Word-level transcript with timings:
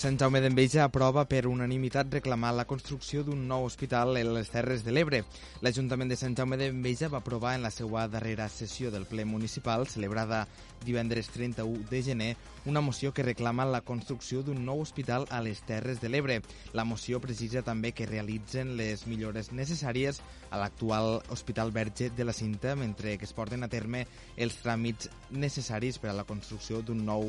Sant 0.00 0.16
Jaume 0.16 0.40
d'Enveja 0.40 0.86
aprova 0.86 1.26
per 1.28 1.42
unanimitat 1.44 2.14
reclamar 2.14 2.54
la 2.56 2.64
construcció 2.64 3.20
d'un 3.20 3.42
nou 3.44 3.66
hospital 3.66 4.16
a 4.16 4.22
les 4.24 4.48
Terres 4.48 4.80
de 4.80 4.94
l'Ebre. 4.96 5.18
L'Ajuntament 5.60 6.08
de 6.08 6.16
Sant 6.16 6.32
Jaume 6.38 6.56
d'Enveja 6.56 7.10
va 7.12 7.18
aprovar 7.18 7.50
en 7.58 7.66
la 7.66 7.70
seva 7.74 8.06
darrera 8.08 8.46
sessió 8.48 8.88
del 8.90 9.04
ple 9.04 9.26
municipal, 9.28 9.84
celebrada 9.92 10.46
divendres 10.86 11.28
31 11.34 11.84
de 11.90 12.00
gener, 12.06 12.30
una 12.64 12.80
moció 12.80 13.12
que 13.12 13.26
reclama 13.26 13.66
la 13.68 13.82
construcció 13.84 14.40
d'un 14.40 14.64
nou 14.64 14.80
hospital 14.80 15.26
a 15.28 15.42
les 15.44 15.60
Terres 15.68 16.00
de 16.00 16.08
l'Ebre. 16.08 16.38
La 16.72 16.86
moció 16.88 17.20
precisa 17.20 17.60
també 17.60 17.92
que 17.92 18.08
realitzen 18.08 18.78
les 18.80 19.04
millores 19.04 19.52
necessàries 19.52 20.22
a 20.48 20.62
l'actual 20.62 21.20
Hospital 21.28 21.76
Verge 21.76 22.08
de 22.08 22.24
la 22.24 22.32
Cinta 22.32 22.72
mentre 22.72 23.18
que 23.18 23.28
es 23.28 23.36
porten 23.36 23.68
a 23.68 23.68
terme 23.68 24.06
els 24.38 24.56
tràmits 24.64 25.12
necessaris 25.28 26.00
per 26.00 26.14
a 26.14 26.16
la 26.22 26.24
construcció 26.24 26.80
d'un 26.80 27.04
nou 27.04 27.28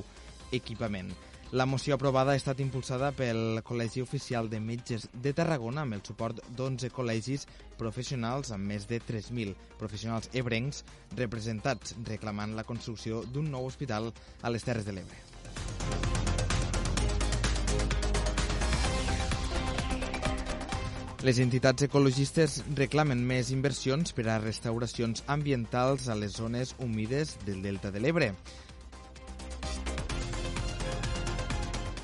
equipament. 0.56 1.12
La 1.52 1.66
moció 1.66 1.96
aprovada 1.96 2.32
ha 2.32 2.40
estat 2.40 2.62
impulsada 2.64 3.10
pel 3.12 3.60
Col·legi 3.68 4.00
Oficial 4.00 4.48
de 4.48 4.62
Metges 4.64 5.10
de 5.12 5.34
Tarragona 5.36 5.82
amb 5.84 5.98
el 5.98 6.04
suport 6.08 6.38
d'11 6.56 6.88
col·legis 6.96 7.44
professionals 7.76 8.54
amb 8.56 8.72
més 8.72 8.86
de 8.88 9.02
3.000 9.04 9.58
professionals 9.82 10.30
ebrencs 10.32 10.80
representats 11.20 11.98
reclamant 12.08 12.56
la 12.56 12.64
construcció 12.64 13.26
d'un 13.36 13.52
nou 13.52 13.68
hospital 13.68 14.14
a 14.42 14.54
les 14.56 14.64
Terres 14.64 14.88
de 14.88 14.96
l'Ebre. 14.96 15.20
Les 21.28 21.38
entitats 21.44 21.84
ecologistes 21.84 22.62
reclamen 22.80 23.20
més 23.28 23.52
inversions 23.52 24.16
per 24.16 24.30
a 24.32 24.40
restauracions 24.40 25.28
ambientals 25.28 26.08
a 26.08 26.16
les 26.16 26.40
zones 26.40 26.78
humides 26.80 27.36
del 27.44 27.60
Delta 27.62 27.92
de 27.92 28.00
l'Ebre. 28.00 28.36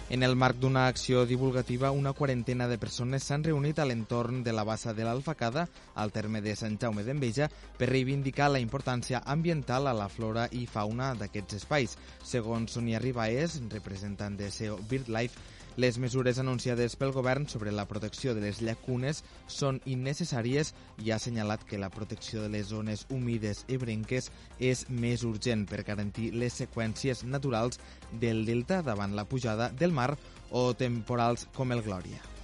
En 0.10 0.24
el 0.24 0.38
marc 0.40 0.56
d'una 0.56 0.86
acció 0.88 1.26
divulgativa, 1.26 1.90
una 1.92 2.14
quarantena 2.16 2.70
de 2.72 2.78
persones 2.80 3.26
s'han 3.28 3.44
reunit 3.44 3.80
a 3.80 3.86
l'entorn 3.86 4.40
de 4.44 4.54
la 4.56 4.64
bassa 4.64 4.94
de 4.96 5.04
l'Alfacada, 5.04 5.66
al 6.00 6.14
terme 6.16 6.40
de 6.42 6.54
Sant 6.56 6.78
Jaume 6.80 7.04
d'Enveja, 7.04 7.50
per 7.76 7.90
reivindicar 7.90 8.48
la 8.48 8.62
importància 8.64 9.20
ambiental 9.26 9.92
a 9.92 9.94
la 9.98 10.08
flora 10.08 10.48
i 10.56 10.64
fauna 10.64 11.12
d'aquests 11.20 11.60
espais. 11.60 11.98
Segons 12.24 12.80
Sonia 12.80 13.04
Ribaez, 13.04 13.60
representant 13.68 14.40
de 14.40 14.48
SEO 14.48 14.80
BirdLife, 14.88 15.57
les 15.78 16.00
mesures 16.02 16.40
anunciades 16.42 16.96
pel 16.98 17.14
govern 17.14 17.46
sobre 17.48 17.72
la 17.72 17.86
protecció 17.86 18.34
de 18.34 18.42
les 18.42 18.62
llacunes 18.66 19.24
són 19.48 19.78
innecessàries 19.86 20.74
i 21.06 21.12
ha 21.12 21.20
assenyalat 21.22 21.64
que 21.70 21.78
la 21.78 21.92
protecció 21.94 22.42
de 22.42 22.50
les 22.50 22.72
zones 22.74 23.06
humides 23.14 23.64
i 23.70 23.78
brenques 23.78 24.32
és 24.60 24.88
més 24.90 25.24
urgent 25.24 25.68
per 25.70 25.86
garantir 25.86 26.32
les 26.34 26.58
seqüències 26.64 27.24
naturals 27.30 27.78
del 28.12 28.44
delta 28.50 28.82
davant 28.82 29.14
la 29.16 29.30
pujada 29.30 29.70
del 29.70 29.94
mar 29.94 30.16
o 30.50 30.74
temporals 30.74 31.46
com 31.54 31.72
el 31.72 31.86
Glòria. 31.86 32.37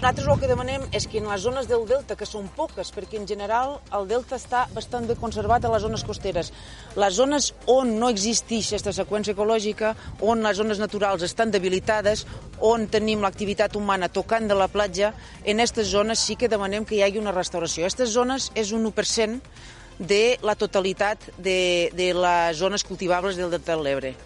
Nosaltres 0.00 0.28
el 0.32 0.38
que 0.40 0.48
demanem 0.48 0.84
és 0.96 1.04
que 1.04 1.18
en 1.20 1.26
les 1.28 1.42
zones 1.44 1.66
del 1.68 1.82
delta, 1.84 2.14
que 2.16 2.24
són 2.24 2.46
poques, 2.56 2.88
perquè 2.96 3.18
en 3.18 3.26
general 3.28 3.74
el 3.98 4.06
delta 4.08 4.38
està 4.40 4.62
bastant 4.72 5.04
bé 5.04 5.12
conservat 5.20 5.66
a 5.68 5.72
les 5.74 5.84
zones 5.84 6.04
costeres, 6.08 6.48
les 6.96 7.18
zones 7.18 7.50
on 7.68 7.90
no 8.00 8.08
existeix 8.08 8.70
aquesta 8.70 8.94
seqüència 8.96 9.36
ecològica, 9.36 9.90
on 10.24 10.40
les 10.46 10.56
zones 10.56 10.80
naturals 10.80 11.26
estan 11.28 11.52
debilitades, 11.52 12.24
on 12.64 12.88
tenim 12.88 13.20
l'activitat 13.20 13.76
humana 13.76 14.08
tocant 14.08 14.48
de 14.48 14.56
la 14.56 14.70
platja, 14.72 15.12
en 15.44 15.60
aquestes 15.60 15.92
zones 15.92 16.24
sí 16.24 16.40
que 16.40 16.48
demanem 16.48 16.88
que 16.88 16.96
hi 16.96 17.04
hagi 17.04 17.20
una 17.20 17.36
restauració. 17.36 17.84
Aquestes 17.84 18.16
zones 18.16 18.48
és 18.56 18.72
un 18.72 18.88
1% 18.88 19.52
de 20.00 20.24
la 20.40 20.56
totalitat 20.56 21.28
de, 21.36 21.92
de 21.92 22.12
les 22.16 22.56
zones 22.56 22.88
cultivables 22.88 23.36
del 23.36 23.52
delta 23.52 23.76
de 23.76 23.84
l'Ebre. 23.84 24.16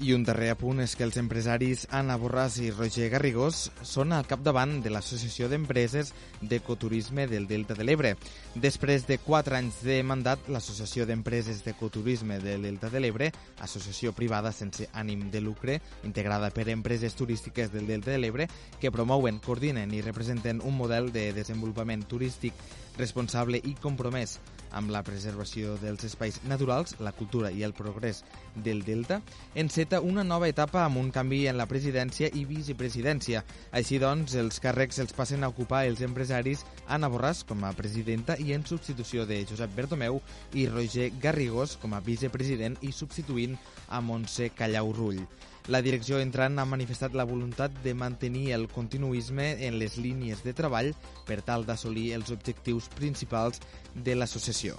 I 0.00 0.14
un 0.16 0.22
darrer 0.24 0.46
apunt 0.54 0.78
és 0.80 0.94
que 0.96 1.04
els 1.04 1.18
empresaris 1.20 1.82
Anna 1.92 2.14
Borràs 2.16 2.54
i 2.64 2.70
Roger 2.72 3.10
Garrigós 3.12 3.66
són 3.84 4.14
al 4.16 4.24
capdavant 4.24 4.78
de 4.80 4.88
l'Associació 4.88 5.50
d'Empreses 5.52 6.14
d'Ecoturisme 6.40 7.26
del 7.28 7.44
Delta 7.50 7.76
de 7.76 7.84
l'Ebre. 7.84 8.14
Després 8.54 9.04
de 9.04 9.18
quatre 9.20 9.58
anys 9.58 9.82
de 9.84 9.98
mandat, 10.00 10.48
l'Associació 10.48 11.04
d'Empreses 11.04 11.60
d'Ecoturisme 11.66 12.38
del 12.40 12.64
Delta 12.64 12.88
de 12.88 13.02
l'Ebre, 13.04 13.28
associació 13.60 14.14
privada 14.16 14.54
sense 14.56 14.88
ànim 14.96 15.26
de 15.28 15.42
lucre, 15.44 15.82
integrada 16.08 16.48
per 16.48 16.70
empreses 16.72 17.12
turístiques 17.12 17.68
del 17.68 17.84
Delta 17.84 18.14
de 18.14 18.22
l'Ebre, 18.24 18.48
que 18.80 18.94
promouen, 18.94 19.42
coordinen 19.44 19.92
i 19.92 20.00
representen 20.00 20.64
un 20.64 20.80
model 20.80 21.12
de 21.12 21.34
desenvolupament 21.36 22.08
turístic 22.08 22.56
responsable 22.96 23.60
i 23.60 23.76
compromès 23.76 24.38
amb 24.70 24.92
la 24.94 25.02
preservació 25.02 25.74
dels 25.82 26.04
espais 26.06 26.38
naturals, 26.46 26.94
la 27.02 27.12
cultura 27.16 27.50
i 27.50 27.64
el 27.66 27.74
progrés 27.74 28.22
del 28.54 28.84
Delta, 28.86 29.20
enceta 29.58 29.89
una 29.98 30.22
nova 30.22 30.46
etapa 30.46 30.84
amb 30.84 31.00
un 31.00 31.08
canvi 31.10 31.40
en 31.50 31.56
la 31.58 31.66
presidència 31.66 32.28
i 32.38 32.44
vicepresidència. 32.46 33.40
Així 33.74 33.98
doncs, 33.98 34.36
els 34.38 34.62
càrrecs 34.62 35.00
els 35.02 35.16
passen 35.16 35.42
a 35.42 35.50
ocupar 35.50 35.82
els 35.88 36.04
empresaris 36.06 36.62
Anna 36.86 37.10
Borràs 37.10 37.42
com 37.48 37.64
a 37.66 37.72
presidenta 37.74 38.36
i 38.38 38.54
en 38.54 38.62
substitució 38.62 39.26
de 39.26 39.40
Josep 39.50 39.74
Bertomeu 39.74 40.20
i 40.54 40.68
Roger 40.70 41.10
Garrigós 41.18 41.74
com 41.82 41.98
a 41.98 42.02
vicepresident 42.06 42.78
i 42.86 42.92
substituint 42.94 43.58
a 43.88 43.98
Montse 44.00 44.52
Callau 44.54 44.94
Rull. 44.94 45.24
La 45.66 45.82
direcció 45.82 46.22
entrant 46.22 46.62
ha 46.62 46.68
manifestat 46.68 47.18
la 47.18 47.26
voluntat 47.26 47.74
de 47.82 47.94
mantenir 47.94 48.52
el 48.54 48.70
continuisme 48.70 49.52
en 49.66 49.82
les 49.82 49.98
línies 49.98 50.46
de 50.46 50.54
treball 50.54 50.94
per 51.26 51.42
tal 51.42 51.66
d'assolir 51.66 52.12
els 52.14 52.30
objectius 52.30 52.88
principals 52.94 53.58
de 53.94 54.14
l'associació. 54.14 54.78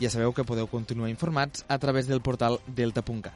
Ja 0.00 0.10
sabeu 0.10 0.32
que 0.34 0.44
podeu 0.44 0.66
continuar 0.66 1.10
informats 1.10 1.64
a 1.68 1.78
través 1.78 2.06
del 2.06 2.20
portal 2.20 2.60
delta.cat. 2.66 3.34